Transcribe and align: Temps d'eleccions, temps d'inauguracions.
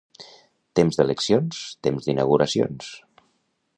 Temps 0.79 0.97
d'eleccions, 1.01 1.59
temps 1.89 2.07
d'inauguracions. 2.07 2.89